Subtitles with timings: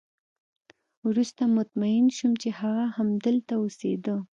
[1.07, 4.15] وروسته مطمئن شوم چې هغه همدلته اوسېده